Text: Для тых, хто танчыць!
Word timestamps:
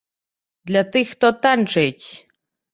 Для 0.71 0.83
тых, 0.95 1.05
хто 1.17 1.31
танчыць! 1.45 2.05